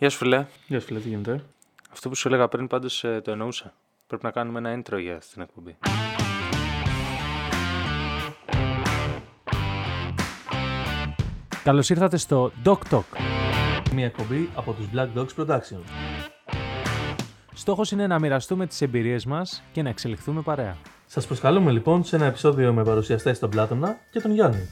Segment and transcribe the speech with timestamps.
[0.00, 0.46] Γεια σου φιλέ.
[0.66, 1.44] Γεια σου φίλε, τι γίνεται;
[1.92, 3.74] Αυτό που σου έλεγα πριν πάντως ε, το εννοούσα.
[4.06, 5.76] Πρέπει να κάνουμε ένα intro για στην εκπομπή.
[11.64, 13.02] Καλώς ήρθατε στο Doc Talk.
[13.92, 15.80] Μια εκπομπή από τους Black Dogs Production.
[17.54, 20.76] Στόχος είναι να μοιραστούμε τις εμπειρίες μας και να εξελιχθούμε παρέα.
[21.06, 24.68] Σας προσκαλούμε λοιπόν σε ένα επεισόδιο με παρουσιαστές τον Πλάτωνα και τον Γιάννη.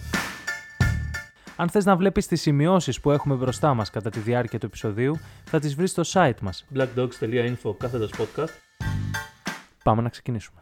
[1.60, 5.18] Αν θες να βλέπεις τις σημειώσεις που έχουμε μπροστά μας κατά τη διάρκεια του επεισοδίου,
[5.44, 6.66] θα τις βρεις στο site μας.
[6.74, 8.48] blackdogs.info κάθετος podcast.
[9.84, 10.60] Πάμε να ξεκινήσουμε.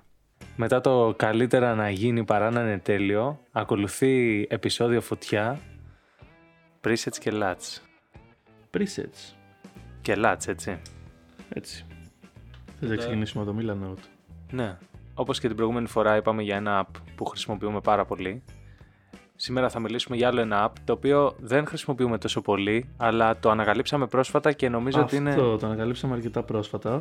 [0.56, 5.60] Μετά το καλύτερα να γίνει παρά να είναι τέλειο, ακολουθεί επεισόδιο φωτιά,
[6.84, 7.80] presets και lats.
[8.70, 9.34] Presets.
[10.00, 10.80] Και lats, έτσι.
[11.48, 11.84] Έτσι.
[12.80, 14.04] Θες να ξεκινήσουμε από το Milanote.
[14.50, 14.78] Ναι.
[15.14, 18.42] Όπως και την προηγούμενη φορά είπαμε για ένα app που χρησιμοποιούμε πάρα πολύ.
[19.36, 23.50] Σήμερα θα μιλήσουμε για άλλο ένα app το οποίο δεν χρησιμοποιούμε τόσο πολύ, αλλά το
[23.50, 25.30] ανακαλύψαμε πρόσφατα και νομίζω ότι είναι...
[25.30, 27.00] Αυτό το ανακαλύψαμε αρκετά πρόσφατα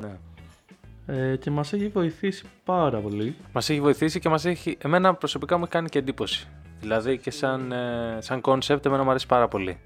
[1.08, 1.22] Ναι.
[1.32, 3.36] ε, και μας έχει βοηθήσει πάρα πολύ.
[3.54, 4.78] Μας έχει βοηθήσει και μας έχει.
[4.82, 6.48] Εμένα προσωπικά μου έχει κάνει και εντύπωση.
[6.80, 9.78] Δηλαδή και σαν, ε, σαν concept, εμένα μου αρέσει πάρα πολύ.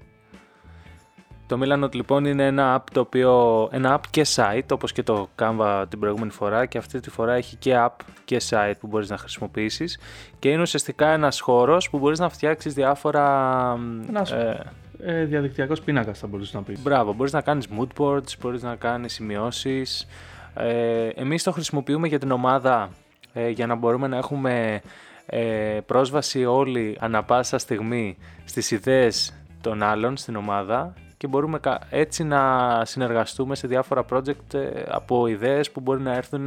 [1.50, 3.68] Το Milanote λοιπόν είναι ένα app το οποίο.
[3.72, 7.32] Ένα app και site όπως και το Canva την προηγούμενη φορά και αυτή τη φορά
[7.34, 9.98] έχει και app και site που μπορείς να χρησιμοποιήσεις
[10.38, 13.76] και είναι ουσιαστικά ένας χώρος που μπορείς να φτιάξεις διάφορα.
[14.08, 14.72] Ένας- ε,
[15.04, 16.82] Ε, διαδικτυακός πίνακας θα μπορούσες να πεις.
[16.82, 20.06] Μπράβο, μπορείς να κάνεις mood boards, μπορείς να κάνεις σημειώσεις.
[20.54, 22.88] Ε, εμείς το χρησιμοποιούμε για την ομάδα
[23.32, 24.80] ε, για να μπορούμε να έχουμε
[25.26, 31.80] ε, πρόσβαση όλοι ανα πάσα στιγμή στις ιδέες των άλλων στην ομάδα και μπορούμε κα-
[31.90, 36.46] έτσι να συνεργαστούμε σε διάφορα project ε, από ιδέες που μπορεί να έρθουν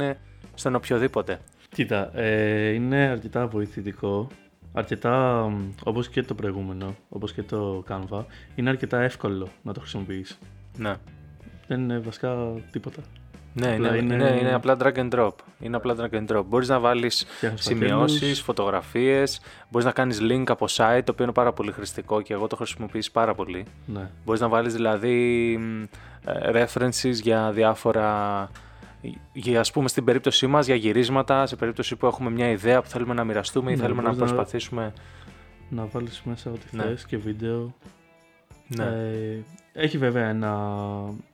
[0.54, 1.38] στον οποιοδήποτε.
[1.68, 4.28] Κοίτα, ε, είναι αρκετά βοηθητικό.
[4.72, 9.80] Αρκετά, μ, όπως και το προηγούμενο, όπως και το Canva, είναι αρκετά εύκολο να το
[9.80, 10.38] χρησιμοποιείς.
[10.78, 10.94] Ναι.
[11.66, 12.36] Δεν είναι βασικά
[12.70, 13.02] τίποτα.
[13.56, 15.30] Ναι, Απλά είναι, είναι- είναι, είναι απλά drag and drop.
[15.60, 16.42] Είναι απλά drag and drop.
[16.46, 18.40] Μπορείς να βάλεις Φτιάχνεις σημειώσεις, φακέλους.
[18.40, 19.40] φωτογραφίες,
[19.70, 22.56] μπορείς να κάνεις link από site, το οποίο είναι πάρα πολύ χρηστικό και εγώ το
[22.56, 23.64] χρησιμοποιήσω πάρα πολύ.
[23.86, 24.10] Ναι.
[24.24, 25.82] Μπορείς να βάλεις δηλαδή μ,
[26.30, 28.48] ε, references για διάφορα,
[29.32, 32.88] για, ας πούμε στην περίπτωσή μας για γυρίσματα, σε περίπτωση που έχουμε μια ιδέα που
[32.88, 34.92] θέλουμε να μοιραστούμε ή Ναι, θέλουμε να μπορείς να- προσπαθήσουμε.
[35.68, 36.82] Να βάλεις μέσα ό,τι Ναι.
[36.82, 37.74] θες και βίντεο.
[38.68, 38.84] Ναι.
[38.84, 39.38] Ε,
[39.72, 40.48] έχει βέβαια ένα
[41.08, 41.33] ε,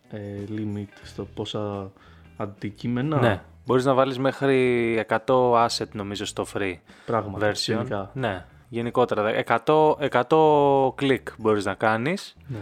[0.56, 1.90] limit στο πόσα
[2.36, 3.20] αντικείμενα.
[3.20, 3.40] ναι.
[3.66, 6.74] Μπορείς να βάλεις μέχρι 100 asset νομίζω στο free.
[7.06, 7.50] Πράγματα.
[7.50, 7.54] version.
[7.66, 8.10] γενικά.
[8.14, 9.30] Ναι, γενικότερα.
[9.64, 12.36] 100, 100 κλικ μπορείς να κάνεις.
[12.46, 12.58] Ναι.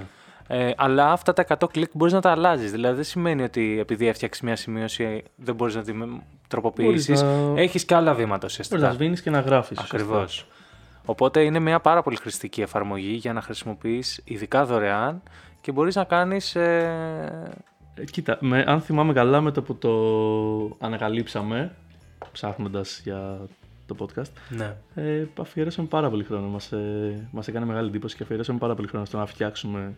[0.51, 2.71] Ε, αλλά αυτά τα 100 κλικ μπορείς να τα αλλάζεις.
[2.71, 5.93] Δηλαδή δεν σημαίνει ότι επειδή έφτιαξες μια σημείωση δεν μπορείς να τη
[6.49, 7.23] τροποποιήσεις.
[7.23, 8.91] Μπορείς να- Έχεις και άλλα βήματα Μπορείς να ουσιαστικά.
[8.93, 9.79] σβήνεις και να γράφεις.
[9.79, 10.47] Ακριβώς.
[11.11, 15.23] Οπότε είναι μια πάρα πολύ χρηστική εφαρμογή για να χρησιμοποιείς ειδικά δωρεάν
[15.61, 16.55] και μπορείς να κάνεις...
[16.55, 17.53] Ε...
[17.95, 19.91] Ε, κοίτα, με, αν θυμάμαι καλά με το που το
[20.87, 21.75] ανακαλύψαμε,
[22.33, 23.39] ψάχνοντας για
[23.87, 24.77] το podcast, Ναι.
[24.95, 26.47] ε, αφιέρωσαμε πάρα πολύ χρόνο.
[26.49, 29.95] Μας, ε, μας έκανε μεγάλη εντύπωση και αφιέρωσαμε πάρα πολύ χρόνο στο να φτιάξουμε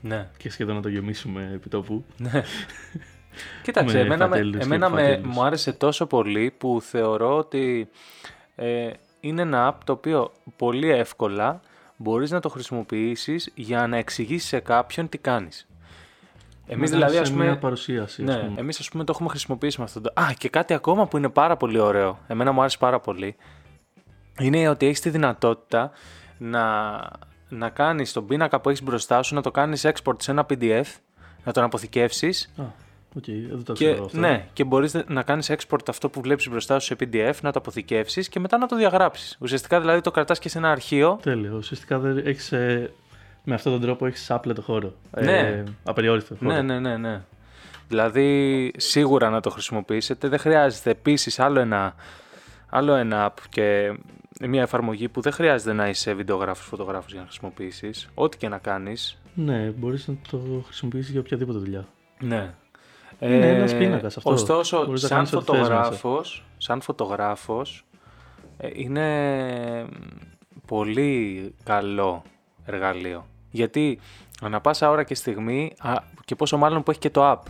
[0.00, 0.28] Ναι.
[0.36, 2.04] και σχεδόν να το γεμίσουμε επί τόπου.
[2.16, 2.30] Ναι.
[3.62, 5.34] Κοίταξε, Με εμένα, με, φακέλους και εμένα με, φακέλους.
[5.34, 7.88] μου άρεσε τόσο πολύ που θεωρώ ότι
[8.54, 8.90] ε,
[9.20, 11.60] είναι ένα app το οποίο πολύ εύκολα
[11.96, 15.66] μπορείς να το χρησιμοποιήσεις για να εξηγήσεις σε κάποιον τι κάνεις.
[16.66, 18.22] Εμείς Να δηλαδή, κάνεις ας μια πούμε, παρουσίαση.
[18.22, 18.60] ας ναι, πούμε.
[18.60, 20.12] εμείς ας πούμε το έχουμε χρησιμοποιήσει με αυτό το...
[20.20, 23.36] Α, και κάτι ακόμα που είναι πάρα πολύ ωραίο, εμένα μου άρεσε πάρα πολύ,
[24.38, 25.90] είναι ότι έχεις τη δυνατότητα
[26.38, 26.62] να,
[27.48, 30.84] να κάνεις τον πίνακα που έχεις μπροστά σου, να το κάνεις export σε ένα PDF,
[31.44, 32.62] να τον αποθηκεύσεις Α,
[33.16, 34.18] οκ, δεν το και, ξέρω αυτό.
[34.18, 37.58] ναι, και μπορείς να κάνεις export αυτό που βλέπεις μπροστά σου σε PDF, να το
[37.58, 39.36] αποθηκεύσεις και μετά να το διαγράψεις.
[39.40, 41.18] Ουσιαστικά δηλαδή το κρατάς και σε ένα αρχείο.
[41.22, 41.56] Τέλειο.
[41.56, 42.90] Ουσιαστικά δεν έχεις, ε,
[43.44, 44.92] με αυτόν τον τρόπο έχεις άπλετο χώρο.
[45.20, 45.38] Ναι.
[45.38, 46.52] Ε, απεριόριστο χώρο.
[46.52, 47.22] Ναι, ναι, ναι, ναι.
[47.88, 50.28] Δηλαδή σίγουρα να το χρησιμοποιήσετε.
[50.28, 51.94] Δεν χρειάζεται επίσης άλλο ένα,
[52.68, 53.96] άλλο ένα app και
[54.40, 58.08] μια εφαρμογή που δεν χρειάζεται να είσαι βιντεογράφος, φωτογράφος για να χρησιμοποιήσεις.
[58.14, 59.18] Ό,τι και να κάνεις.
[59.34, 61.86] Ναι, μπορείς να το χρησιμοποιήσεις για οποιαδήποτε δουλειά.
[62.20, 62.54] Ναι.
[63.20, 64.32] Είναι ένας πίνακας αυτός.
[64.32, 65.70] Ωστόσο, Μπορείς να σαν κάνεις ό,τι θες μέσα.
[65.72, 67.84] φωτογράφος, σαν φωτογράφος,
[68.58, 69.86] ε, είναι
[70.66, 72.22] πολύ καλό
[72.64, 73.26] εργαλείο.
[73.50, 73.98] Γιατί
[74.42, 75.92] ανά πάσα ώρα και στιγμή, α,
[76.24, 77.42] και πόσο μάλλον που έχει και το app,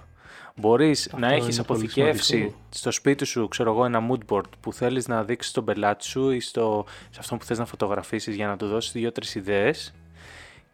[0.57, 2.55] μπορείς Αυτό να έχεις είναι πολύ αποθηκεύσει σημαντικό.
[2.71, 6.31] στο σπίτι σου, ξέρω εγώ, ένα mood board που θέλεις να δείξεις στον πελάτη σου
[6.31, 9.95] ή στο, σε αυτόν που θες να φωτογραφίσεις για να του δώσεις δύο-τρεις ιδέες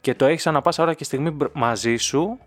[0.01, 2.39] και το έχεις ανά πάσα ώρα και στιγμή μπρο- μαζί σου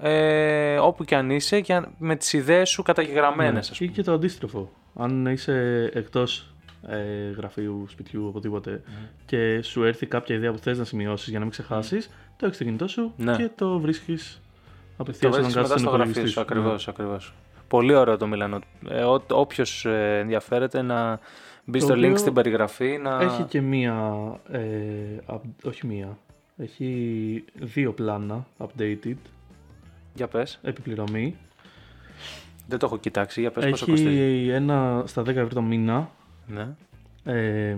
[0.00, 3.86] ε, όπου και αν είσαι για, με τις ιδέες σου καταγεγραμμένες ας Ναι.
[3.86, 4.70] Ή και το αντίστροφο.
[4.96, 6.54] Αν είσαι εκτός
[6.88, 8.82] ε, γραφείου, σπιτιού, οπουδήποτε
[9.26, 12.56] και σου έρθει κάποια ιδέα που θες να σημειώσεις για να μην ξεχάσεις, το έχεις
[12.56, 13.36] στο κινητό σου Ναι.
[13.36, 14.40] και το βρίσκεις
[14.96, 16.32] Απευθείας το όταν βρίσκεις κάθεσαι μετά στον στο γραφείο υπολογιστή σου.
[16.32, 16.40] σου.
[16.40, 17.34] Ακριβώς, ακριβώς.
[17.68, 18.88] Πολύ ωραίο το Milanote.
[18.90, 21.18] Ε, ό- όποιος ε, ενδιαφέρεται να
[21.64, 23.16] μπει Το στο link οποίο στην περιγραφή να...
[23.16, 23.24] Ναι.
[23.24, 24.14] Έχει και μία.
[24.50, 24.60] Ε,
[25.26, 26.18] up- όχι μία.
[26.56, 29.14] Έχει δύο πλάνα updated,
[30.14, 30.58] Για πες.
[30.62, 31.36] επιπληρωμή.
[32.68, 33.40] Δεν το έχω κοιτάξει.
[33.40, 34.18] Για πες πόσο κοστίζει.
[34.18, 36.10] Έχει ένα στα 10 ευρώ το μήνα.
[36.46, 36.68] Ναι.
[37.24, 37.76] ε,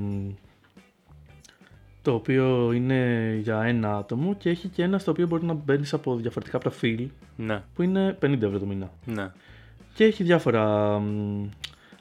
[2.03, 5.93] το οποίο είναι για ένα άτομο και έχει και ένα στο οποίο μπορεί να μπαίνεις
[5.95, 7.63] από διαφορετικά προφίλ Ναι.
[7.75, 8.91] που είναι 50 ευρώ το μήνα.
[9.05, 9.31] Ναι.
[9.95, 11.49] Και έχει διάφορα μ,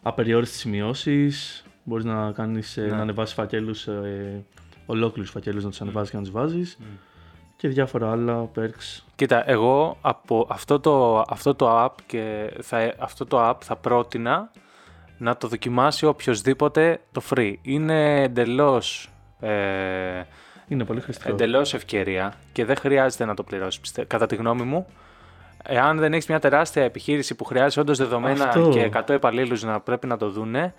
[0.02, 2.88] απεριόριστες σημειώσεις, μπορείς να, κάνεις, ε, Ναι.
[2.88, 4.44] να ανεβάσεις φακέλους, ε,
[4.86, 6.78] ολόκληρους φακέλους να τους ανεβάζεις και να τους βάζεις
[7.58, 9.04] και διάφορα άλλα perks.
[9.16, 14.52] Κοίτα, εγώ από αυτό το, αυτό το app και θα, αυτό το app θα πρότεινα
[15.18, 17.54] να το δοκιμάσει οποιοδήποτε το free.
[17.62, 19.10] Είναι εντελώς,
[19.40, 19.50] ε,
[20.68, 21.30] Είναι πολύ χρηστικό.
[21.30, 24.88] εντελώς ευκαιρία και δεν χρειάζεται να το πληρώσεις, πιστε- κατά τη γνώμη μου.
[25.68, 28.70] Εάν δεν έχεις μια τεράστια επιχείρηση που χρειάζεται όντως δεδομένα Αυτό.
[28.70, 30.74] και 100 υπαλλήλους να πρέπει να το δούνε,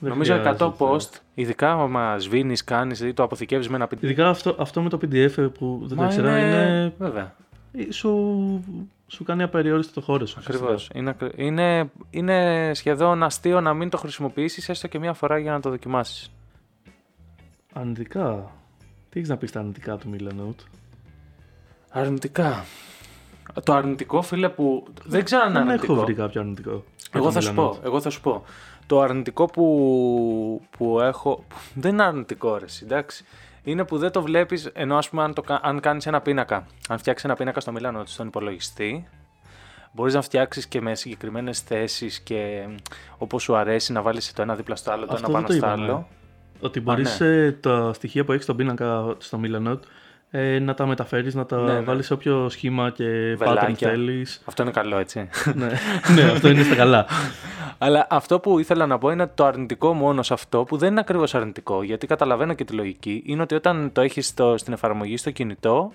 [0.00, 0.74] Δεν νομίζω 100 χρειάζεται.
[0.78, 4.02] post, ειδικά άμα σβήνεις, κάνεις ή το αποθηκεύεις με ένα PDF.
[4.02, 6.92] Ειδικά αυτό, αυτό με το PDF που δεν το Μα ήξερα είναι...
[6.98, 7.34] Βέβαια.
[7.72, 8.64] ε, Σου,
[9.06, 10.36] σου κάνει απεριόριστο το χώρο σου.
[10.40, 10.90] Ακριβώς.
[10.94, 15.52] Είναι, ακρι- είναι, είναι σχεδόν αστείο να μην το χρησιμοποιήσεις έστω και μία φορά για
[15.52, 16.30] να το δοκιμάσεις.
[17.72, 18.52] Αρνητικά.
[19.10, 20.64] Τι έχεις να πεις στα αρνητικά του Milanote.
[21.90, 22.64] Αρνητικά.
[23.64, 24.84] Το αρνητικό, φίλε, που.
[25.04, 25.92] Δεν ξέρω αν είναι Δεν αρνητικό.
[25.92, 26.84] έχω βρει κάποιο αρνητικό.
[27.10, 27.54] Για Εγώ το θα σου Milanote.
[27.54, 27.78] πω.
[27.84, 28.44] Εγώ θα σου πω.
[28.86, 31.44] Το αρνητικό που, που έχω.
[31.82, 33.24] Δεν είναι αρνητικό, ρε, εντάξει.
[33.62, 36.66] Είναι που δεν το βλέπεις ενώ ας πούμε αν, το, κα- αν κάνεις ένα πίνακα.
[36.88, 39.08] Αν φτιάξεις ένα πίνακα στο Milanote στον υπολογιστή,
[39.92, 42.66] μπορείς να φτιάξεις και με συγκεκριμένες θέσεις και
[43.18, 45.46] όπως σου αρέσει να βάλεις το ένα δίπλα στο άλλο, το Αυτό ένα δεν πάνω
[45.46, 45.84] το στο είπαμε.
[45.92, 46.08] άλλο.
[46.60, 47.52] Ότι μπορείς ναι.
[47.52, 49.80] τα στοιχεία που έχεις στον πίνακα στο Milanote
[50.30, 51.80] ε, να τα μεταφέρεις, να τα Ναι, ναι.
[51.80, 53.88] βάλεις σε όποιο σχήμα και pattern Βελάκια.
[53.88, 54.42] θέλεις.
[54.44, 55.28] Αυτό είναι καλό, έτσι.
[55.54, 55.68] ναι.
[56.14, 57.06] ναι, αυτό είναι στα καλά.
[57.80, 60.90] Αλλά αυτό που ήθελα να πω είναι ότι το αρνητικό μόνο σε αυτό, που δεν
[60.90, 65.16] είναι ακριβώς αρνητικό, γιατί καταλαβαίνω και τη λογική, είναι ότι όταν το έχεις στην εφαρμογή
[65.16, 65.92] στο κινητό,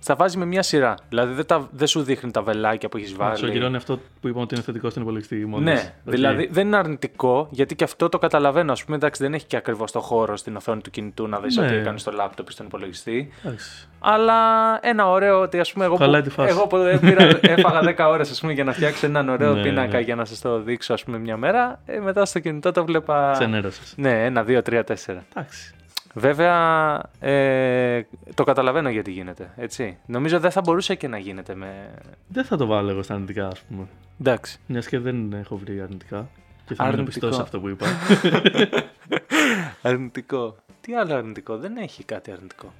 [0.00, 0.94] θα βάζει με μια σειρά.
[1.08, 3.46] Δηλαδή δεν, τα, δεν σου δείχνει τα βελάκια που έχεις Σου βάλει.
[3.46, 5.64] ακυρώνει αυτό που είπαμε ότι είναι θετικό στην υπολογιστή μόλις.
[5.64, 6.10] Ναι, Οκ.
[6.14, 8.72] δηλαδή δεν είναι αρνητικό, γιατί και αυτό το καταλαβαίνω.
[8.72, 11.56] Α πούμε, εντάξει, δεν έχει και ακριβώς το χώρο στην οθόνη του κινητού να δεις
[11.56, 11.64] Ναι.
[11.66, 13.32] ότι έκανε στο λάπτοπ ή στον υπολογιστή.
[13.44, 13.88] Εντάξει.
[14.00, 14.34] Αλλά
[14.82, 16.50] ένα ωραίο ότι ας πούμε εγώ που, Χαλάει τη φάση.
[16.50, 19.96] εγώ που πήρα, έφαγα 10 ώρες ας πούμε, για να φτιάξω έναν ωραίο Ναι, πίνακα
[19.96, 20.00] ναι.
[20.02, 23.30] για να σας το δείξω ας πούμε, μια μέρα, ε, μετά στο κινητό το βλέπα...
[23.32, 23.94] Ξενέρωσες.
[23.96, 25.24] Ναι, ένα, δύο, τρία, τέσσερα.
[25.34, 25.74] Εντάξει.
[26.14, 28.02] Βέβαια, ε,
[28.34, 29.98] το καταλαβαίνω γιατί γίνεται, έτσι.
[30.06, 31.94] Νομίζω δεν θα μπορούσε και να γίνεται με...
[32.28, 33.86] Δεν θα το βάλω εγώ στα αρνητικά, ας πούμε.
[34.20, 34.58] Εντάξει.
[34.66, 36.28] Μιας και δεν έχω βρει αρνητικά.
[36.66, 37.26] Και θα μείνω Αρνητικό.
[37.26, 37.86] πιστός σε αυτό που είπα.
[39.82, 40.56] αρνητικό.
[40.80, 42.72] Τι άλλο αρνητικό, δεν έχει κάτι αρνητικό.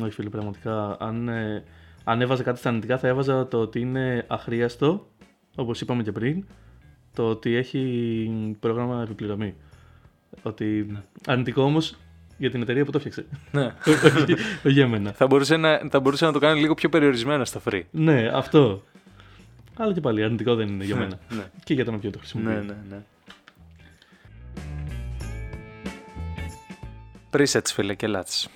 [0.00, 0.96] Όχι, φίλε, πραγματικά.
[1.00, 1.64] Αν, ε,
[2.04, 5.06] αν έβαζα κάτι στα αρνητικά, θα έβαζα το ότι είναι αχρίαστο,
[5.56, 6.44] όπως είπαμε και πριν.
[7.14, 9.54] Το ότι έχει πρόγραμμα επιπληρωμή.
[10.42, 11.96] Ότι αρνητικό όμως
[12.36, 13.26] για την εταιρεία που το έφτιαξε.
[13.52, 13.64] ναι.
[14.06, 15.12] όχι, όχι για μένα.
[15.12, 17.82] θα, μπορούσε να, θα μπορούσε να το κάνει λίγο πιο περιορισμένο στο free.
[17.90, 18.82] Ναι, αυτό.
[19.76, 21.18] Αλλά και πάλι αρνητικό δεν είναι για μένα.
[21.28, 21.42] ναι.
[21.64, 22.54] Και για τον οποίο το χρησιμοποιεί.
[22.54, 22.98] Ναι, ναι, ναι.
[27.36, 28.46] Presets, φίλε, και LUTs.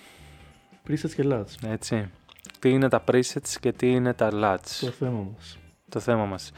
[0.89, 1.69] Presets και LUTs.
[1.71, 2.11] Έτσι.
[2.59, 4.89] Τι είναι τα presets και τι είναι τα Το LUTs.
[4.99, 5.59] θέμα μας.
[5.89, 6.53] Το θέμα μας.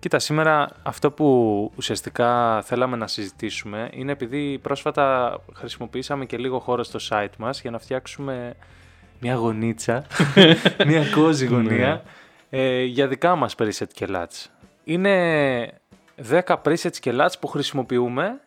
[0.00, 6.82] Κοίτα, σήμερα αυτό που ουσιαστικά θέλαμε να συζητήσουμε είναι επειδή πρόσφατα χρησιμοποιήσαμε και λίγο χώρο
[6.84, 8.54] στο site μας για να φτιάξουμε
[9.20, 10.04] μια γωνίτσα,
[10.86, 12.02] μια κόζη γωνία
[12.50, 14.46] ε, για δικά μας preset και LUTs.
[14.84, 15.72] Είναι
[16.30, 18.40] 10 presets και LUTs που χρησιμοποιούμε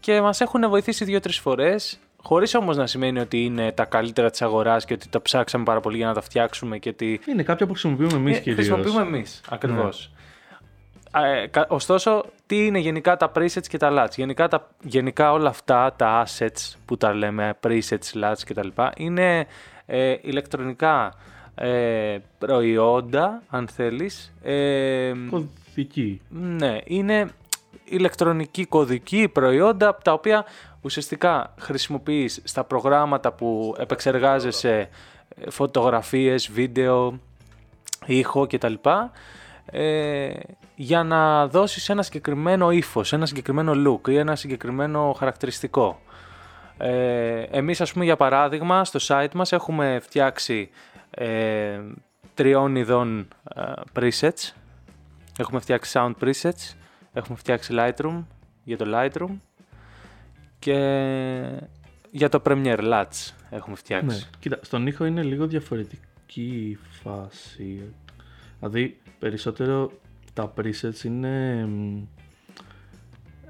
[0.00, 4.42] και μας έχουν βοηθήσει δύο-τρεις φορές χωρίς όμως να σημαίνει ότι είναι τα καλύτερα της
[4.42, 7.66] αγοράς και ότι τα ψάξαμε πάρα πολύ για να τα φτιάξουμε και ότι Είναι κάποια
[7.66, 8.54] που χρησιμοποιούμε εμείς ε, κυρίως.
[8.66, 9.40] Χρησιμοποιούμε εμείς.
[9.48, 10.04] Ακριβώς.
[10.04, 10.20] Ε, κα-
[11.68, 14.14] ωστόσο, τι είναι γενικά τα presets και τα LUTs.
[14.16, 18.68] Γενικά, τα, γενικά όλα αυτά τα assets που τα λέμε, presets, LUTs κτλ.
[18.96, 19.46] είναι
[19.86, 21.14] ε, ηλεκτρονικά
[21.54, 24.32] ε, προϊόντα, αν θέλεις.
[24.42, 26.20] Ε, Κωδική.
[26.28, 27.30] ναι, είναι
[27.84, 30.44] ηλεκτρονική κωδική προϊόντα τα οποία
[30.80, 34.88] ουσιαστικά χρησιμοποιείς στα προγράμματα που επεξεργάζεσαι
[35.36, 37.18] ε, φωτογραφίες, βίντεο,
[38.06, 38.74] ήχο κτλ.
[39.66, 40.30] Ε,
[40.74, 46.00] για να δώσεις ένα συγκεκριμένο ύφος, ένα συγκεκριμένο look ή ένα συγκεκριμένο χαρακτηριστικό.
[46.76, 50.70] Ε, εμείς ας πούμε για παράδειγμα στο site μας έχουμε φτιάξει
[51.10, 51.80] ε,
[52.34, 53.62] τριών ειδών ε,
[53.98, 54.52] presets.
[55.38, 56.74] Έχουμε φτιάξει sound presets,
[57.12, 58.24] έχουμε φτιάξει Lightroom
[58.64, 59.36] για το Lightroom
[60.58, 60.76] και
[62.10, 64.06] για το Premiere LUTs έχουμε φτιάξει.
[64.06, 64.30] Ναι.
[64.38, 66.00] Κοίτα, στον ήχο είναι λίγο διαφορετική
[66.40, 67.94] η φάση.
[68.62, 69.92] Δηλαδή, περισσότερο
[70.32, 71.68] τα presets είναι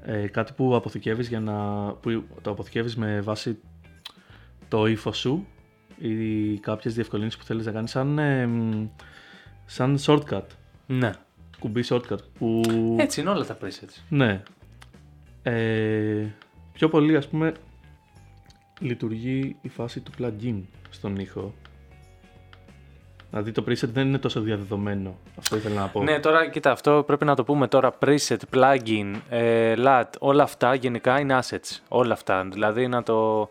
[0.01, 1.87] ε, κάτι που αποθηκεύεις για να...
[1.93, 3.59] που το αποθηκεύεις με βάση
[4.67, 5.47] το ύφο σου
[5.97, 8.49] ή κάποιες διευκολύνσεις που θέλεις να κάνεις σαν, ε,
[9.65, 10.45] σαν shortcut.
[10.87, 11.11] Ναι.
[11.59, 12.17] Κουμπί shortcut.
[12.37, 12.61] Που...
[12.99, 14.03] Έτσι είναι όλα τα presets.
[14.09, 14.43] Ναι.
[15.43, 16.25] Ε,
[16.73, 17.53] πιο πολύ ας πούμε
[18.79, 21.53] λειτουργεί η φάση του plugin στον ήχο.
[23.33, 25.15] Δηλαδή το preset δεν είναι τόσο διαδεδομένο.
[25.39, 26.03] Αυτό ήθελα να πω.
[26.03, 27.93] Ναι, τώρα κοίτα, αυτό πρέπει να το πούμε τώρα.
[28.05, 31.79] Preset, plugin, ε, LAT, όλα αυτά γενικά είναι assets.
[31.87, 32.47] Όλα αυτά.
[32.51, 33.49] Δηλαδή να το.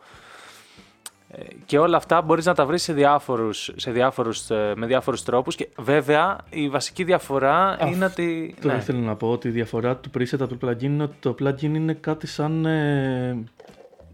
[1.31, 5.23] ε, Και όλα αυτά μπορείς να τα βρεις σε διάφορους, σε διάφορους, ε, με διάφορους
[5.23, 8.55] τρόπους και βέβαια η βασική διαφορά είναι ότι...
[8.61, 11.35] Το ήθελα να πω ότι η διαφορά του preset από το plugin είναι ότι το
[11.41, 12.67] plugin είναι κάτι σαν.
[12.67, 13.39] Ε,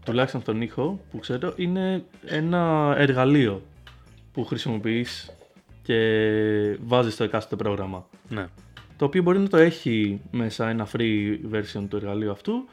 [0.05, 3.61] τουλάχιστον στον ήχο που ξέρω, είναι ένα εργαλείο
[4.33, 5.33] που χρησιμοποιείς
[5.81, 8.05] και βάζεις στο εκάστοτε πρόγραμμα.
[8.29, 8.47] Ναι.
[8.97, 12.67] Το οποίο μπορεί να το έχει μέσα ένα free version του εργαλείου αυτού,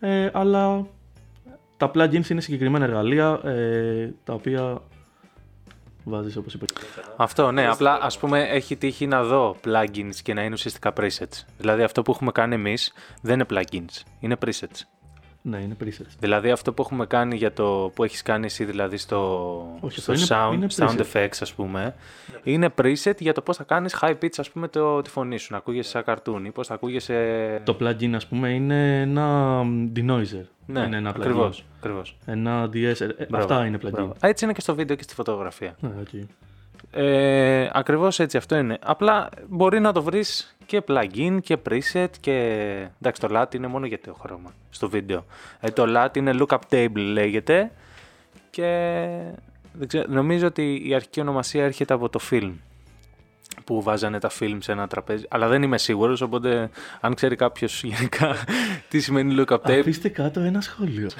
[0.00, 0.86] ε, αλλά
[1.76, 4.82] τα plugins είναι συγκεκριμένα εργαλεία ε, τα οποία
[6.04, 6.68] βάζεις όπως είπες.
[7.16, 7.68] Αυτό, ναι.
[7.68, 11.44] Απλά ας πούμε έχει τύχει να δω plugins και να είναι ουσιαστικά presets.
[11.58, 14.80] Δηλαδή αυτό που έχουμε κάνει εμείς δεν είναι plugins, είναι presets.
[15.48, 16.14] Ναι, είναι presets.
[16.20, 19.18] Δηλαδή αυτό που έχουμε κάνει για το που έχεις κάνει εσύ δηλαδή στο,
[19.80, 21.04] Όχι, στο αυτό είναι- sound, είναι sound preset.
[21.12, 21.94] effects ας πούμε
[22.42, 25.48] είναι preset για το πώς θα κάνεις high pitch ας πούμε το, τη φωνή σου,
[25.52, 27.60] να ακούγεσαι σαν cartoon ή πώς θα ακούγεσαι...
[27.64, 29.60] Το plugin ας πούμε είναι ένα
[29.96, 30.44] denoiser.
[30.66, 31.20] ναι, είναι ένα plugin.
[31.20, 32.16] ακριβώς, ακριβώς.
[32.26, 32.72] Ένα DSR.
[32.72, 33.90] Ε, Μπράβο, αυτά είναι plugin.
[33.90, 34.12] μπράβο.
[34.20, 35.76] Έτσι είναι και στο βίντεο και στη φωτογραφία.
[35.80, 36.08] Ναι, οκ.
[36.96, 38.78] Ε, ακριβώς έτσι αυτό είναι.
[38.82, 42.32] Απλά μπορεί να το βρεις και plugin και preset και...
[43.00, 45.24] Εντάξει το LUT είναι μόνο για το χρώμα στο βίντεο.
[45.60, 47.70] Ε, το LUT είναι lookup table λέγεται
[48.50, 49.08] και
[49.72, 52.52] δεν ξέρω, νομίζω ότι η αρχική ονομασία έρχεται από το film
[53.64, 55.24] που βάζανε τα film σε ένα τραπέζι.
[55.28, 58.36] Αλλά δεν είμαι σίγουρος, οπότε αν ξέρει κάποιος γενικά
[58.88, 61.08] τι σημαίνει lookup table, Αφήστε κάτω ένα σχόλιο.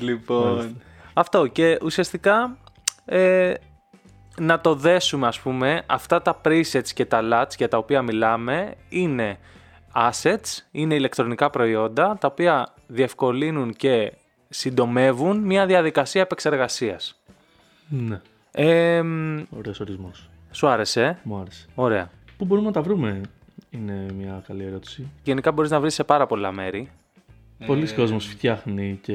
[0.00, 0.78] Λοιπόν, Μάλιστα.
[1.12, 2.56] αυτό και ουσιαστικά
[3.04, 3.54] ε,
[4.38, 8.74] να το δέσουμε ας πούμε αυτά τα presets και τα LUTs για τα οποία μιλάμε
[8.88, 9.38] είναι
[9.94, 14.12] assets, είναι ηλεκτρονικά προϊόντα τα οποία διευκολύνουν και
[14.48, 17.22] συντομεύουν μια διαδικασία επεξεργασίας.
[17.88, 18.20] ναι,
[18.50, 20.30] Ε, μ, ωραίος ορισμός.
[20.50, 21.66] σου άρεσε, ε; Μου άρεσε.
[21.74, 22.10] ωραία.
[22.36, 23.20] Πού μπορούμε να τα βρούμε,
[23.70, 25.08] είναι μια καλή ερώτηση.
[25.22, 26.90] Γενικά μπορείς να βρεις σε πάρα πολλά μέρη.
[27.66, 29.14] Πολλοί Ε, κόσμος φτιάχνει και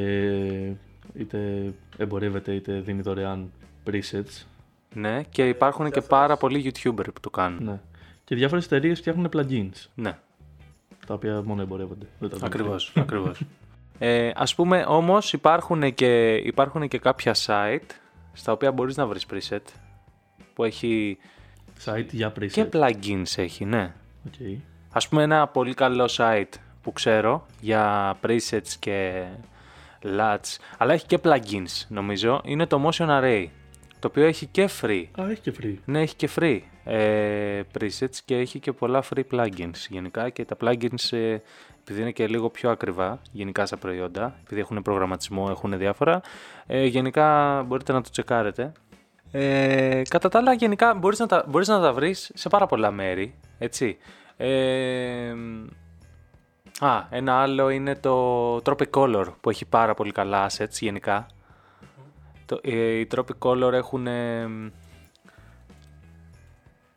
[1.13, 3.51] είτε εμπορεύεται είτε δίνει δωρεάν
[3.91, 4.45] presets.
[4.93, 7.63] Ναι, και υπάρχουν και πάρα πολλοί YouTuber που το κάνουν.
[7.63, 7.79] Ναι.
[8.23, 10.17] Και διάφορες εταιρείες φτιάχνουν plugins, Ναι.
[11.07, 12.05] τα οποία μόνο εμπορεύονται.
[12.19, 12.51] Δεν τα δίνουν.
[12.51, 13.41] Ακριβώς, ακριβώς.
[13.99, 17.89] Ε, ας πούμε όμως υπάρχουν και, υπάρχουν και κάποια site
[18.33, 19.59] στα οποία μπορείς να βρεις preset
[20.53, 21.17] που έχει
[21.85, 22.47] Site για preset.
[22.51, 23.93] και plugins έχει, ναι.
[24.27, 24.33] Οκ.
[24.91, 29.23] Ας πούμε ένα πολύ καλό site που ξέρω για presets και
[30.03, 33.45] LUTs αλλά έχει και plugins νομίζω είναι το Motion Array
[33.99, 35.75] το οποίο έχει και free Α, έχει και free.
[35.85, 40.57] ναι, έχει και free ε, presets και έχει και πολλά free plugins γενικά και τα
[40.61, 41.37] plugins ε,
[41.81, 46.21] επειδή είναι και λίγο πιο ακριβά γενικά στα προϊόντα, επειδή έχουν προγραμματισμό, έχουν διάφορα,
[46.67, 48.71] ε, γενικά μπορείτε να το τσεκάρετε.
[49.31, 52.91] Ε, κατά τα άλλα, γενικά μπορείς να τα, μπορείς να τα βρεις σε πάρα πολλά
[52.91, 53.97] μέρη, έτσι.
[54.37, 55.33] Ε,
[56.79, 61.27] α, ένα άλλο είναι το Tropicolor που έχει πάρα πολύ καλά assets γενικά.
[62.49, 64.07] Το, ε, οι Tropicolor έχουν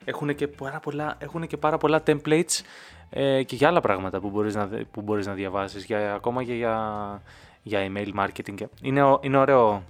[0.04, 2.60] έχουν και πάρα πολλά, έχουν και πάρα πολλά templates
[3.10, 6.44] ε, και για άλλα πράγματα που μπορείς να, δε- που μπορείς να διαβάσεις, για, ακόμα
[6.44, 7.22] και για,
[7.62, 8.54] για email marketing.
[8.54, 9.82] και- Είναι, ω- είναι, ωραίο,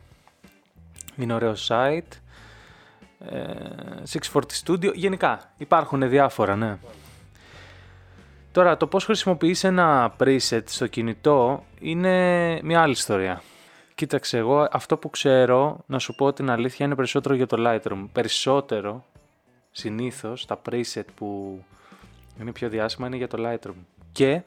[1.16, 2.00] είναι ωραίο site.
[3.30, 3.44] Ε,
[4.32, 4.94] 640 Studio.
[4.94, 6.76] Γενικά υπάρχουν διάφορα, ναι.
[8.52, 12.12] Τώρα, το πώς χρησιμοποιείς ένα preset στο κινητό είναι
[12.62, 13.42] μια άλλη ιστορία.
[13.94, 18.04] Κοίταξε, εγώ αυτό που ξέρω, να σου πω την αλήθεια, είναι περισσότερο για το Lightroom.
[18.12, 19.04] Περισσότερο,
[19.70, 21.58] συνήθως, τα preset που
[22.40, 23.74] είναι πιο διάσημα είναι για το Lightroom.
[24.12, 24.40] Και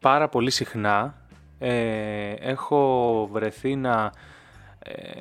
[0.00, 1.14] πάρα πολύ συχνά
[1.58, 4.12] ε, έχω βρεθεί να,
[4.78, 5.20] ε,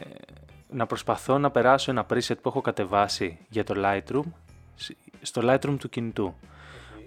[0.70, 4.24] να προσπαθώ να περάσω ένα preset που έχω κατεβάσει για το Lightroom
[4.76, 6.34] σ- στο Lightroom του κινητού.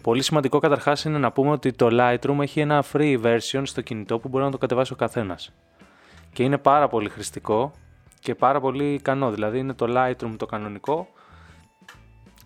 [0.02, 4.18] Πολύ σημαντικό καταρχάς είναι να πούμε ότι το Lightroom έχει ένα free version στο κινητό
[4.18, 5.52] που μπορεί να το κατεβάσει ο καθένας.
[6.32, 7.72] Και είναι πάρα πολύ χρηστικό
[8.20, 9.30] και πάρα πολύ ικανό.
[9.30, 11.08] Δηλαδή είναι το Lightroom το κανονικό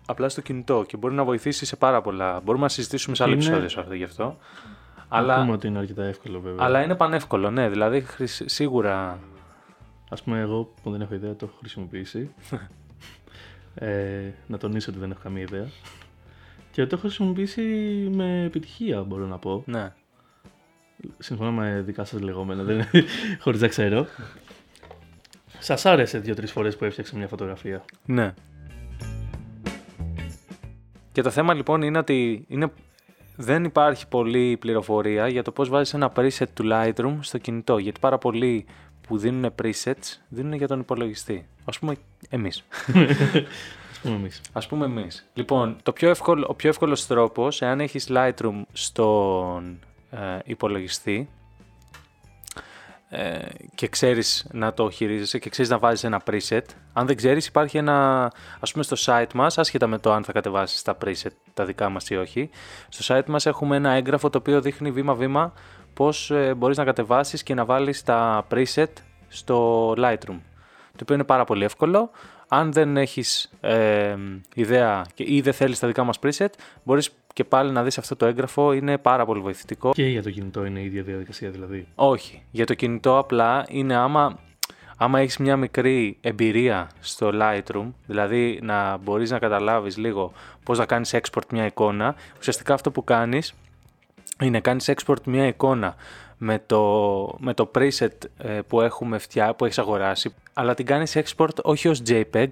[0.05, 2.39] απλά στο κινητό και μπορεί να βοηθήσει σε πάρα πολλά.
[2.43, 4.37] Μπορούμε να συζητήσουμε σε άλλο Είναι- επεισόδιο σε αυτό γι' αυτό.
[5.07, 5.33] Αλλά...
[5.33, 6.65] Αλλά, πούμε ότι είναι αρκετά εύκολο βέβαια.
[6.65, 7.69] αλλά είναι πανεύκολο, ναι.
[7.69, 9.19] Δηλαδή χρησ- σίγουρα.
[10.09, 12.31] Ας πούμε εγώ που δεν έχω ιδέα το έχω χρησιμοποιήσει.
[13.79, 15.65] Ε, να τονίσω ότι δεν έχω καμία ιδέα.
[16.77, 17.61] Και το έχω χρησιμοποιήσει
[18.13, 19.63] με επιτυχία, μπορώ να πω.
[19.65, 19.93] Ναι.
[21.17, 22.85] Συμφωνώ με δικά σας λεγόμενα, δεν...
[23.43, 24.05] χωρίς να ξέρω.
[25.59, 27.85] Σας άρεσε δύο-τρεις φορές που έφτιαξα μια φωτογραφία.
[28.05, 28.33] Ναι.
[31.11, 32.71] Και το θέμα λοιπόν είναι ότι είναι,
[33.35, 37.77] δεν υπάρχει πολλή πληροφορία για το πώς βάζεις ένα preset του Lightroom στο κινητό.
[37.77, 38.65] Γιατί πάρα πολλοί
[39.07, 41.47] που δίνουν presets δίνουν για τον υπολογιστή.
[41.65, 41.95] Ας πούμε
[42.29, 42.63] εμείς.
[43.97, 44.41] Ας πούμε εμείς.
[44.53, 45.29] Ας πούμε εμείς.
[45.33, 51.29] Λοιπόν, το πιο εύκολο, ο πιο εύκολος τρόπος, εάν έχεις Lightroom στον ε, υπολογιστή
[53.09, 53.39] ε,
[53.75, 56.61] και ξέρεις να το χειρίζεσαι και ξέρεις να βάζεις ένα preset,
[56.93, 60.31] αν δεν ξέρεις υπάρχει ένα, ας πούμε στο site μας, άσχετα με το αν θα
[60.31, 62.49] κατεβάσεις τα preset τα δικά μας ή όχι,
[62.89, 65.53] στο site μας έχουμε ένα έγγραφο το οποίο δείχνει βήμα-βήμα
[65.93, 68.91] πώς ε, μπορείς να κατεβάσεις και να βάλεις τα preset
[69.27, 70.39] στο Lightroom.
[70.91, 72.09] Το οποίο είναι πάρα πολύ εύκολο.
[72.47, 74.15] Αν δεν έχεις ε,
[74.53, 76.49] ιδέα και, ή δεν θέλεις τα δικά μας preset,
[76.83, 79.91] μπορείς και πάλι να δεις αυτό το έγγραφο, είναι πάρα πολύ βοηθητικό.
[79.91, 81.87] Και για το κινητό είναι η ίδια διαδικασία δηλαδή.
[81.95, 84.39] Όχι, για το κινητό απλά είναι άμα,
[84.97, 90.31] άμα έχεις μια μικρή εμπειρία στο Lightroom, δηλαδή να μπορείς να καταλάβεις λίγο
[90.63, 93.53] πώς να κάνεις export μια εικόνα, ουσιαστικά αυτό που κάνεις
[94.41, 95.95] είναι κάνεις export μια εικόνα
[96.37, 101.17] με το, με το preset ε, που έχουμε φτιά, που έχεις αγοράσει, αλλά την κάνεις
[101.17, 102.49] export όχι ως JPEG,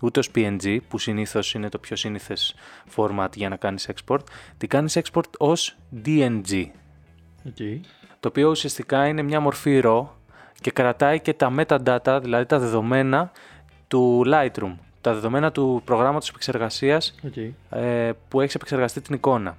[0.00, 2.54] ούτε ως PNG, που συνήθως είναι το πιο σύνηθες
[2.96, 4.20] format για να κάνεις export,
[4.58, 6.64] την κάνεις export ως DNG,
[7.48, 7.80] Okay.
[8.20, 10.06] το οποίο ουσιαστικά είναι μια μορφή RAW
[10.60, 13.30] και κρατάει και τα metadata, δηλαδή τα δεδομένα
[13.88, 17.50] του Lightroom, τα δεδομένα του προγράμματος επεξεργασίας Okay.
[17.78, 19.56] ε, που έχει επεξεργαστεί την εικόνα.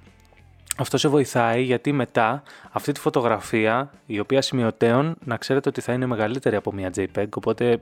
[0.80, 5.92] Αυτό σε βοηθάει γιατί μετά αυτή τη φωτογραφία, η οποία σημειωτέων, να ξέρετε ότι θα
[5.92, 7.80] είναι μεγαλύτερη από μια JPEG, οπότε ε,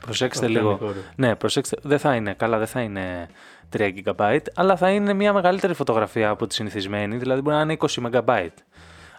[0.00, 0.76] προσέξτε Αυτό είναι λίγο.
[0.76, 0.94] κόρο.
[1.16, 3.28] Ναι, προσέξτε, δεν θα είναι, καλά δεν θα είναι
[3.76, 7.76] 3 GB, αλλά θα είναι μια μεγαλύτερη φωτογραφία από τη συνηθισμένη, δηλαδή μπορεί να είναι
[7.78, 8.46] 20 MB.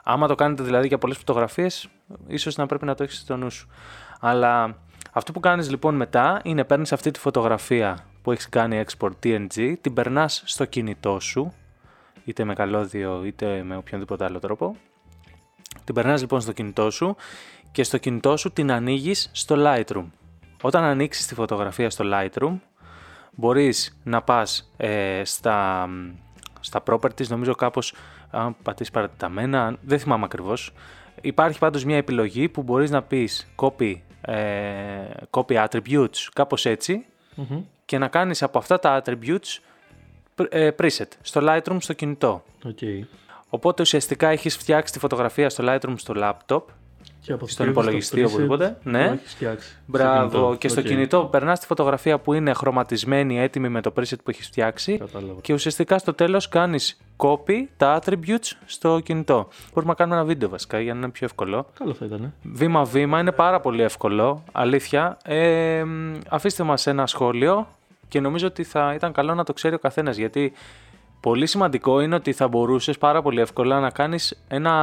[0.03, 1.87] Άμα το κάνετε δηλαδή για πολλές φωτογραφίες,
[2.27, 3.69] ίσως να πρέπει να το έχεις στο νου σου.
[4.19, 4.77] Αλλά
[5.11, 9.73] αυτό που κάνεις λοιπόν μετά είναι παίρνεις αυτή τη φωτογραφία που έχεις κάνει export TNG,
[9.81, 11.53] την περνάς στο κινητό σου,
[12.25, 14.75] είτε με καλώδιο είτε με οποιονδήποτε άλλο τρόπο.
[15.83, 17.15] Την περνάς λοιπόν στο κινητό σου
[17.71, 20.05] και στο κινητό σου την ανοίγεις στο Lightroom.
[20.61, 22.59] Όταν ανοίξεις τη φωτογραφία στο Lightroom,
[23.31, 25.87] μπορείς να πας ε, στα,
[26.59, 27.93] στα properties, νομίζω κάπως,
[28.31, 30.73] αν πατήσεις παρατηταμένα, αν- δεν θυμάμαι ακριβώς.
[31.21, 37.61] Υπάρχει πάντως μια επιλογή που μπορείς να πεις copy, ε, copy attributes, κάπως έτσι, Μμμ.
[37.85, 39.75] και να κάνεις από αυτά τα attributes πr- ε,
[40.79, 42.43] preset στο Lightroom στο κινητό.
[42.65, 43.03] Okay.
[43.49, 46.61] Οπότε ουσιαστικά έχεις φτιάξει τη φωτογραφία στο Lightroom στο laptop
[47.21, 49.03] Και από Στον αυτό υπολογιστή, στο preset οπουδήποτε, που ναι.
[49.03, 49.67] έχεις φτιάξει.
[49.67, 50.29] Στο Μπράβο.
[50.29, 50.55] κινητό.
[50.59, 50.85] και στο Οκ.
[50.87, 54.97] κινητό περνάς τη φωτογραφία που είναι χρωματισμένη, έτοιμη με το preset που έχεις φτιάξει.
[54.97, 55.41] Κατάλαβα.
[55.41, 59.47] Και ουσιαστικά στο τέλος κάνεις copy τα attributes στο κινητό.
[59.73, 61.65] Μπορούμε να κάνουμε ένα βίντεο βασικά για να είναι πιο εύκολο.
[61.79, 62.33] Καλό θα ήταν.
[62.41, 64.43] Βήμα-βήμα είναι πάρα πολύ εύκολο.
[64.51, 65.17] Αλήθεια.
[65.23, 67.67] Ε, μ, αφήστε μας ένα σχόλιο
[68.07, 70.53] και νομίζω ότι θα ήταν καλό να το ξέρει ο καθένας γιατί
[71.19, 74.73] πολύ σημαντικό είναι ότι θα μπορούσες πάρα πολύ εύκολα να κάνεις ένα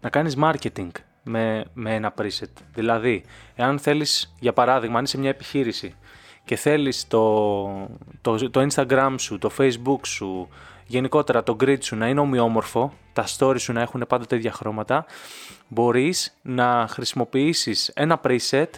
[0.00, 0.90] να κάνεις marketing
[1.22, 2.52] με, με ένα preset.
[2.74, 5.94] Δηλαδή, εάν θέλεις, για παράδειγμα, αν είσαι μια επιχείρηση
[6.44, 7.64] και θέλεις το,
[8.20, 10.48] το, το Instagram σου, το Facebook σου,
[10.86, 14.52] γενικότερα το grid σου να είναι ομοιόμορφο, τα stories σου να έχουν πάντα τα ίδια
[14.52, 15.06] χρώματα,
[15.68, 18.68] μπορείς να χρησιμοποιήσεις ένα preset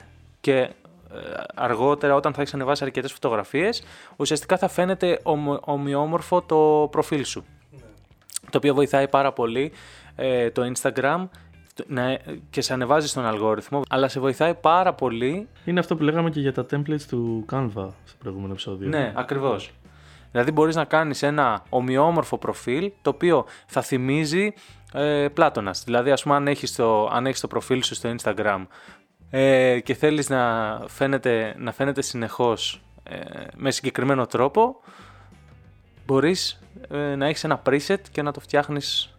[0.41, 0.69] και ε,
[1.55, 3.83] αργότερα όταν θα έχεις ανεβάσει αρκετές φωτογραφίες,
[4.17, 7.45] ουσιαστικά θα φαίνεται ομο- ομοιόμορφο το προφίλ σου.
[8.51, 9.73] Το οποίο βοηθάει πάρα πολύ
[10.17, 11.29] ε, το Instagram
[11.75, 12.19] το- να,
[12.51, 16.41] και σε ανεβάζεις στον αλγόριθμο, αλλά σε βοηθάει πάρα πολύ Είναι αυτό που λέγαμε και
[16.41, 18.89] για τα templates του Canva στο προηγούμενο επεισόδιο.
[18.89, 19.71] Ναι, ακριβώς.
[20.31, 24.53] Δηλαδή μπορείς να κάνεις ένα ομοιόμορφο προφίλ το οποίο θα θυμίζει
[24.93, 25.85] ε, Πλάτωνας.
[25.85, 28.67] Δηλαδή ας πούμε αν έχεις το, αν έχεις το προφίλ σου στο Instagram
[29.35, 33.19] ε, και θέλεις να φαίνεται, να φαίνεται συνεχώς ε,
[33.57, 34.81] με συγκεκριμένο τρόπο
[36.07, 39.17] μπορείς ε, να έχεις ένα preset και να το φτιάχνεις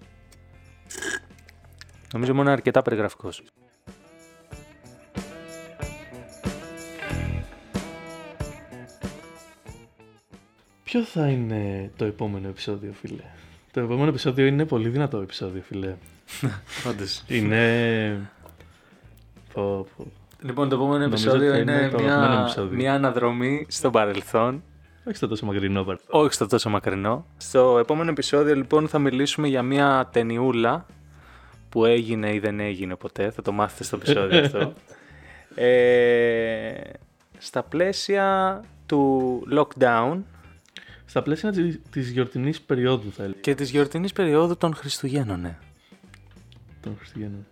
[2.13, 3.43] νομίζω μόνο είναι αρκετά περιγραφικός.
[10.84, 13.23] Ποιο θα είναι το επόμενο επεισόδιο, φίλε;
[13.71, 15.95] Το επόμενο επεισόδιο είναι πολύ δυνατό επεισόδιο, φίλε.
[16.89, 17.23] Όντως.
[17.28, 18.32] Είναι.
[19.54, 20.06] Πω, πω.
[20.42, 22.78] Λοιπόν, το επόμενο Νομίζω επεισόδιο ότι θα είναι είναι το αγαπημένο μια, επεισόδιο.
[22.78, 24.63] μια αναδρομή στο παρελθόν.
[25.06, 26.22] Όχι στο τόσο μακρινό παρελθόν.
[26.22, 27.26] Όχι στο τόσο μακρινό.
[27.38, 30.86] Στο επόμενο επεισόδιο λοιπόν θα μιλήσουμε για μια ταινιούλα
[31.70, 33.32] που έγινε ή δεν έγινε ποτέ.
[33.32, 34.74] Θα το μάθετε στο επεισόδιο αυτό.
[35.56, 36.74] Ε,
[37.38, 40.18] στα πλαίσια του lockdown
[41.06, 43.39] Στα πλαίσια της, της γιορτινής περίοδου θα έλεγα.
[43.39, 45.39] και της γιορτινής περίοδου των Χριστουγέννων.
[45.39, 45.58] ναι.
[46.82, 47.46] Των Χριστουγέννων.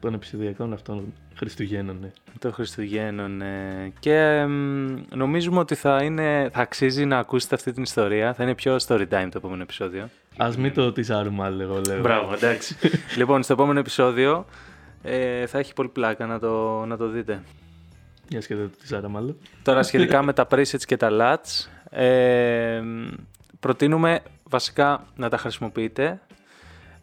[0.00, 2.10] Των επεισοδιακών αυτών Χριστουγέννων, ναι.
[2.38, 3.36] Το Χριστουγέννων.
[3.36, 3.90] ναι.
[3.98, 8.34] Και εμ, νομίζουμε ότι θα, είναι, θα αξίζει να ακούσετε αυτή την ιστορία.
[8.34, 10.08] Θα είναι πιο story time το επόμενο επεισόδιο.
[10.36, 12.00] Ας μην το τυσάρουμε άλλο, εγώ λέω.
[12.00, 12.76] Μπράβο, εντάξει.
[13.18, 14.46] λοιπόν, στο επόμενο επεισόδιο
[15.02, 17.42] ε, θα έχει πολύ πλάκα να το, να το δείτε.
[18.28, 19.36] Για και δεν το τυσάραμε άλλο.
[19.62, 21.66] Τώρα σχετικά με τα presets και τα LUTs,
[21.98, 22.82] ε,
[23.60, 26.20] προτείνουμε βασικά να τα χρησιμοποιείτε,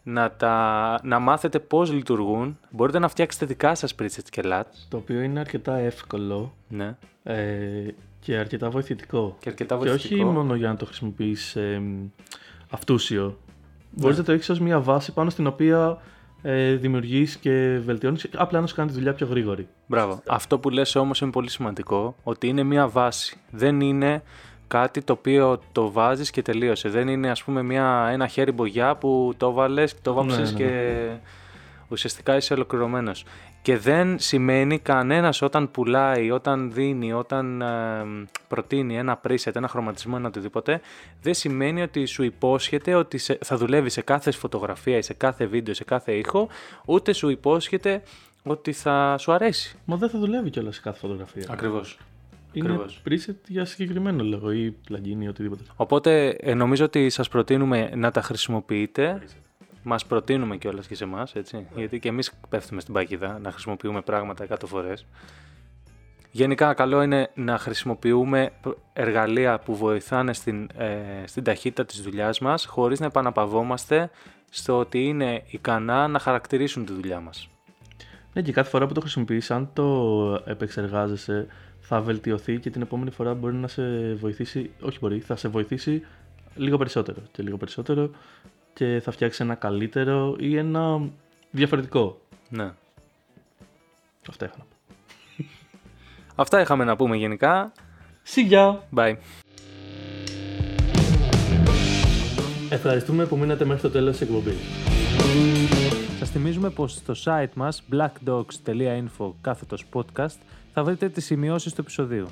[0.06, 2.58] να, τα, να μάθετε πώς λειτουργούν.
[2.70, 4.64] Μπορείτε να φτιάξετε δικά σας presets και LUTs.
[4.88, 6.96] Το οποίο είναι αρκετά εύκολο Ναι.
[7.22, 7.86] ε,
[8.20, 9.36] και αρκετά βοηθητικό.
[9.40, 10.14] Και αρκετά Και βοηθητικό.
[10.26, 11.82] όχι μόνο για να το χρησιμοποιείς ε,
[12.70, 13.38] αυτούσιο.
[13.90, 15.98] Μπορείς να το έχεις ως μια βάση πάνω στην οποία
[16.42, 19.68] ε, δημιουργείς και βελτιώνεις απλά να σου κάνει τη δουλειά πιο γρήγορη.
[19.86, 20.22] Μπράβο.
[20.28, 23.36] Αυτό που λες όμως είναι πολύ σημαντικό, ότι είναι μια βάση.
[23.50, 24.22] Δεν είναι
[24.68, 26.88] κάτι το οποίο το βάζεις και τελείωσε.
[26.88, 30.70] Δεν είναι ας πούμε μια, ένα χέρι μπογιά που το βάλες, το βάψες ναι, ναι.
[30.70, 31.08] και
[31.88, 33.24] ουσιαστικά είσαι ολοκληρωμένος.
[33.62, 37.66] Και δεν σημαίνει κανένας όταν πουλάει, όταν δίνει, όταν ε,
[38.48, 40.80] προτείνει ένα preset, ένα χρωματισμό, ένα οτιδήποτε,
[41.22, 45.46] δεν σημαίνει ότι σου υπόσχεται ότι σε- θα δουλεύει σε κάθε φωτογραφία ή σε κάθε
[45.46, 46.48] βίντεο, σε κάθε ήχο,
[46.84, 48.02] ούτε σου υπόσχεται
[48.42, 49.76] ότι θα σου αρέσει.
[49.84, 51.44] Μα δεν θα δουλεύει κιόλας σε κάθε φωτογραφία.
[52.60, 53.02] Ακριβώς.
[53.04, 53.26] Είναι ακριβώς.
[53.34, 55.62] preset για συγκεκριμένο λόγο ή plugin ή οτιδήποτε.
[55.76, 59.22] Οπότε ε, νομίζω ότι σας προτείνουμε να τα χρησιμοποιείτε.
[59.82, 61.66] Μας προτείνουμε κιόλας και σε εμάς, έτσι.
[61.76, 65.06] Γιατί και εμείς πέφτουμε στην παγίδα να χρησιμοποιούμε πράγματα 100 φορές.
[66.30, 70.92] Γενικά καλό είναι να χρησιμοποιούμε προ- εργαλεία που βοηθάνε στην, ε,
[71.26, 74.10] στην ταχύτητα της δουλειάς μας χωρίς να επαναπαυόμαστε
[74.50, 77.48] στο ότι είναι ικανά να χαρακτηρίσουν τη δουλειά μας.
[78.32, 81.46] Ναι, και κάθε φορά που το χρησιμοποιείς, αν το επεξεργάζεσαι,
[81.86, 86.02] θα βελτιωθεί και την επόμενη φορά μπορεί να σε βοηθήσει, όχι μπορεί, θα σε βοηθήσει
[86.54, 88.10] λίγο περισσότερο και λίγο περισσότερο
[88.72, 91.08] και θα φτιάξει ένα καλύτερο ή ένα
[91.50, 92.20] διαφορετικό.
[92.48, 92.72] Ναι.
[94.28, 94.76] Αυτά είχα να πω.
[96.34, 97.72] Αυτά είχαμε να πούμε γενικά.
[98.22, 98.88] Σιγιά!
[98.94, 99.16] Bye.
[102.70, 104.56] Ευχαριστούμε που μείνατε μέχρι το τέλος της εκπομπής.
[106.18, 110.38] Σας θυμίζουμε πως στο site μας blackdogs.info κάθετος podcast
[110.74, 112.26] θα βρείτε τις σημειώσεις του επεισοδίου.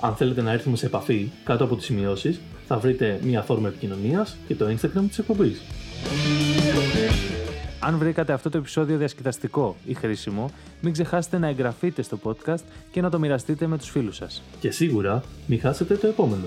[0.00, 4.36] Αν θέλετε να έρθουμε σε επαφή κάτω από τις σημειώσεις, θα βρείτε μια φόρμα επικοινωνίας
[4.46, 5.60] και το Instagram της εκπομπής.
[7.80, 13.00] Αν βρήκατε αυτό το επεισόδιο διασκεδαστικό ή χρήσιμο, μην ξεχάσετε να εγγραφείτε στο podcast και
[13.00, 14.42] να το μοιραστείτε με τους φίλους σας.
[14.60, 16.46] Και σίγουρα μην χάσετε το επόμενο.